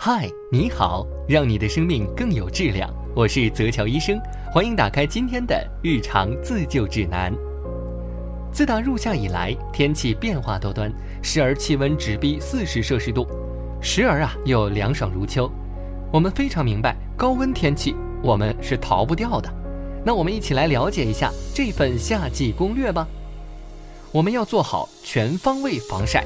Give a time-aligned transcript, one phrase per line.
[0.00, 2.88] 嗨，你好，让你的生命更有质量。
[3.16, 4.16] 我是泽乔医生，
[4.52, 7.34] 欢迎打开今天的日常自救指南。
[8.52, 10.88] 自打入夏以来，天气变化多端，
[11.20, 13.26] 时而气温直逼四十摄氏度，
[13.82, 15.50] 时而啊又凉爽如秋。
[16.12, 19.52] 我们非常明白，高温天气我们是逃不掉的。
[20.06, 23.04] 那我们一起来了解一下这份夏季攻略吧。
[24.12, 26.24] 我们要做好全方位防晒。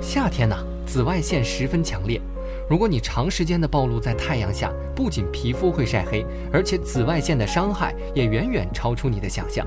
[0.00, 0.56] 夏天呢，
[0.86, 2.20] 紫外线十分强烈。
[2.68, 9.64] 如果你长时间的暴露在太阳下，不仅皮肤会晒黑，而且紫外线的伤害也远远超出你的想象。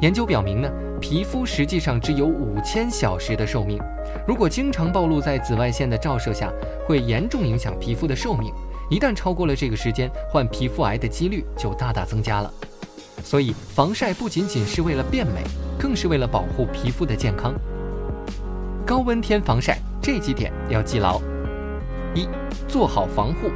[0.00, 0.68] 研究表明呢，
[1.00, 3.78] 皮肤实际上只有五千小时的寿命。
[4.26, 6.52] 如果经常暴露在紫外线的照射下，
[6.84, 8.52] 会严重影响皮肤的寿命。
[8.90, 12.52] 一旦超过了这个时间，患皮肤癌的几率就大大增加了。
[13.22, 15.44] 所以，防晒不仅仅是为了变美，
[15.78, 17.54] 更是为了保护皮肤的健康。
[18.84, 21.20] 高温天防晒这几点要记牢：
[22.14, 22.28] 一、
[22.66, 23.50] 做好防护。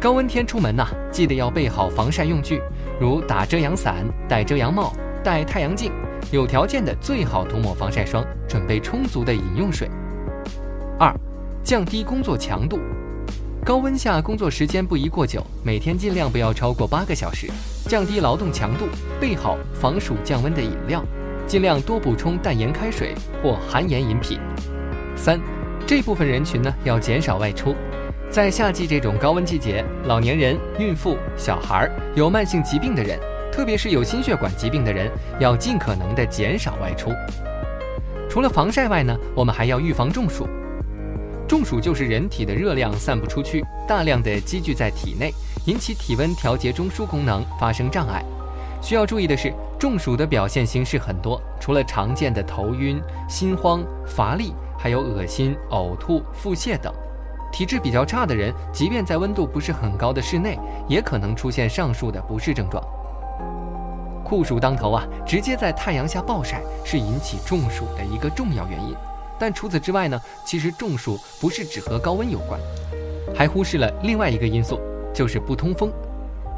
[0.00, 2.60] 高温天出门呐，记得要备好防晒用具，
[3.00, 5.90] 如打遮阳伞、戴遮阳帽、戴太阳镜。
[6.30, 9.90] 有条件的最好涂抹防晒霜，准备充足的饮用水。
[10.98, 11.14] 二、
[11.62, 12.78] 降低工作强度。
[13.64, 17.48] 高温下工作时间不宜过久，每天尽量不要超过八个小时，
[17.88, 18.86] 降低劳动强度，
[19.20, 21.02] 备好防暑降温的饮料，
[21.46, 24.38] 尽量多补充淡盐开水或含盐饮品。
[25.16, 25.40] 三，
[25.86, 27.74] 这部分人群呢要减少外出，
[28.30, 33.18] 在夏季这种高温季节，老年人、孕妇、小孩儿、有慢性疾病的人，
[33.52, 37.10] 特别是有心血管疾病的人，要尽可能的减少外出。
[38.30, 40.48] 除了防晒外呢，我们还要预防中暑。
[41.46, 45.34] 中暑就是人体的热量散不出去，大量的积聚在体内，
[45.66, 48.24] 引起体温调节中枢功能发生障碍。
[48.80, 56.92] 需要注意的是，中暑的表现形式很多，除了常见的头晕、心慌、乏力，还有恶心、呕吐、腹泻等。
[57.50, 62.84] 体质比较差的人，即便在温度不是很高的室内，也可能出现上述的不适症状。
[64.22, 68.94] 酷暑当头啊，直接在太阳下暴晒是引起中暑的一个重要原因。
[69.38, 72.60] 但除此之外呢，其实中暑不是只和高温有关，
[73.34, 74.78] 还忽视了另外一个因素，
[75.14, 75.90] 就是不通风。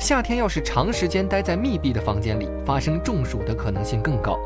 [0.00, 4.36] 夏天要是长时间待在密闭的房间里，发生中暑的可能性更高。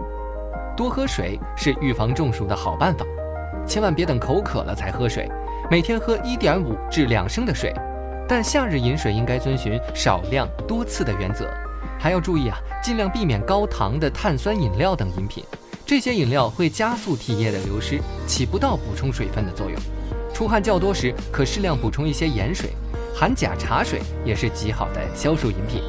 [0.77, 3.07] 多喝水是预防中暑的好办法，
[3.67, 5.29] 千万别等口渴了才喝水，
[5.71, 7.73] 每天喝一点五至两升的水。
[8.29, 11.51] 但夏日饮水应该遵循少量多次的原则，
[11.99, 15.45] 还要注意啊，尽量避免高糖的碳酸饮料等饮品。
[15.85, 19.77] 这些饮料会加速体液的流失，起不到补充水分的作用。
[20.33, 22.71] 出汗较多时，可适量补充一些盐水，
[23.13, 25.83] 含钾茶水也是极好的消暑饮品。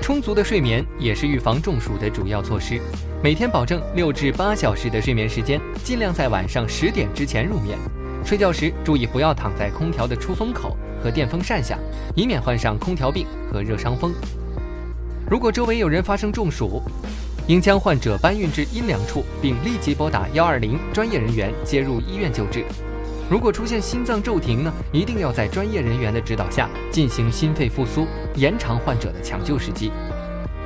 [0.00, 2.80] 充足的睡眠也是预防中暑的主要措施。
[3.20, 7.76] 每天保证六至八小时的睡眠时间，尽量在晚上十点之前入眠。
[8.24, 11.76] 睡觉时注意不要躺在空调的出风口和电风扇下，
[12.14, 14.14] 以免患上空调病和热伤风。
[15.28, 16.80] 如果周围有人发生中暑，
[17.48, 22.64] 应将患者搬运至阴凉处，并立即拨打幺二零专业人员接入医院救治。
[23.28, 28.06] 如果出现心脏骤停呢，一定要在专业人员的指导下进行心肺复苏，
[28.36, 29.90] 延长患者的抢救时机。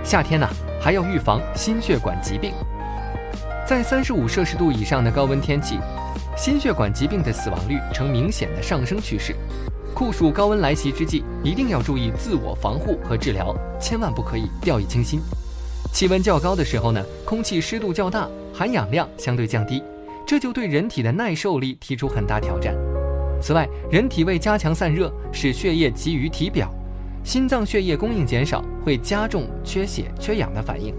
[0.05, 0.49] 夏天呢，
[0.81, 2.53] 还要预防心血管疾病。
[3.67, 5.79] 在三十五摄氏度以上的高温天气，
[6.37, 9.35] 心血管疾病的死亡率呈明显的上升趋势。
[9.95, 15.21] 酷暑高温来袭之际，一定要注意自我防护和治疗，千万不可以掉以轻心。
[15.93, 19.83] 气温较高的时候呢，空气湿度较大，含氧量相对降低，
[20.27, 22.75] 这就对人体的耐受力提出很大挑战。
[23.41, 26.73] 此外，人体为加强散热，使血液集于体表，
[27.25, 30.95] 心脏血液供应减少，会加重缺血、缺氧的反应。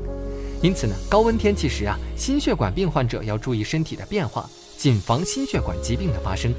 [0.61, 6.53] 因此呢，高温天气时啊，心血管病患者要注意身体的变化，谨防心血管疾病的发生。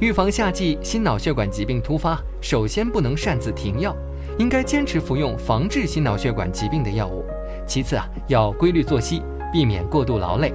[0.00, 3.96] 预防夏季心脑血管疾病突发，首先不能擅自停药。
[4.38, 7.24] 应该坚持服用防治心脑血管疾病的药物。
[7.66, 10.52] 其次啊，要规律作息，避免过度劳累。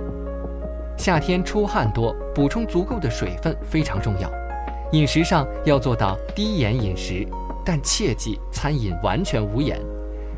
[0.97, 4.29] 夏天出汗多，补充足够的水分非常重要。
[4.91, 7.25] 饮食上要做到低盐饮食，
[7.65, 9.79] 但切记餐饮完全无盐，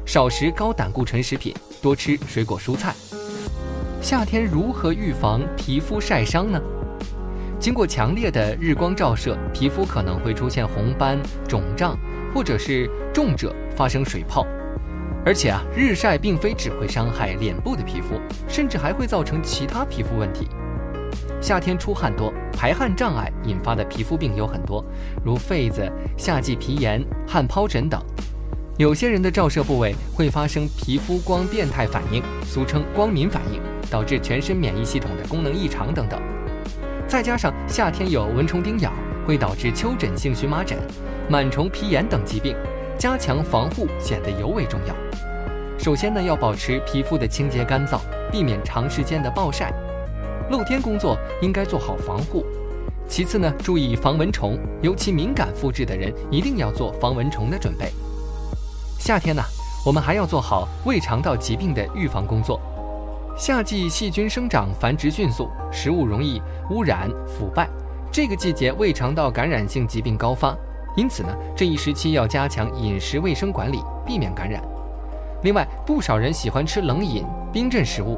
[0.05, 2.93] 少食高胆固醇食品，多吃水果蔬菜。
[4.01, 6.61] 夏天如何预防皮肤晒伤呢？
[7.59, 11.17] 经过强烈的日光照射，皮肤可能会出现红斑、
[11.47, 11.97] 肿胀。
[12.33, 14.43] 或者是重者发生水泡，
[15.23, 20.47] 而且啊，日晒并非只会伤害脸部的皮肤，甚至还会造成其他皮肤问题。
[21.43, 24.81] 夏天出汗多，排汗障碍引发的皮肤病有很多，
[25.25, 28.01] 如痱子、夏季皮炎、汗疱疹等。
[28.77, 33.59] 有些人的照射部位会发生皮肤光变态反应，俗称光敏反应，
[33.91, 36.17] 导致全身免疫系统的功能异常等等。
[37.09, 38.93] 再加上夏天有蚊虫叮咬，
[39.27, 40.77] 会导致丘疹性荨麻疹、
[41.29, 42.55] 螨虫皮炎等疾病，
[42.97, 44.95] 加强防护显得尤为重要。
[45.77, 47.99] 首先呢，要保持皮肤的清洁干燥，
[48.31, 49.73] 避免长时间的暴晒。
[50.49, 52.45] 露天工作应该做好防护。
[53.07, 57.91] 其次呢，注意防蚊虫，尤其敏感肤质的人一定要做防蚊虫的准备。
[58.97, 59.41] 夏天呢，
[59.85, 62.59] 我们还要做好胃肠道疾病的预防工作。
[63.37, 67.67] 夏季细菌生长繁殖迅速，食物容易污染腐败，
[68.11, 70.55] 这个季节胃肠道感染性疾病高发，
[70.95, 74.63] 因此呢，这一时期要加强饮食卫生管理，避免感染。
[75.43, 78.17] 另外，不少人喜欢吃冷饮、冰镇食物，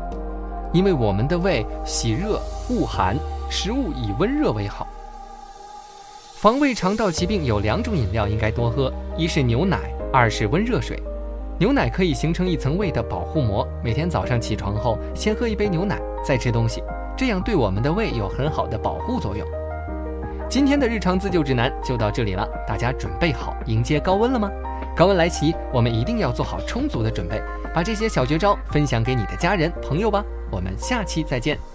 [0.76, 2.38] 因为我们的胃喜热
[2.70, 3.18] 恶寒，
[3.50, 4.86] 食物以温热为好。
[6.34, 11.02] 防胃肠道疾病有两种饮料应该多喝，一是牛奶，二是温热水。
[11.58, 16.84] 牛奶可以形成一层胃的保护膜，每天早上起床后先喝一杯牛奶，再吃东西，
[17.16, 19.48] 这样对我们的胃有很好的保护作用。
[20.50, 24.52] 今天的日常自救指南就到这里了，大家准备好迎接高温了吗？
[24.94, 27.42] 高温来袭，我们一定要做好充足的准备，
[27.74, 30.22] 把这些小绝招分享给你的家人朋友吧。
[30.56, 31.75] 我们下期再见。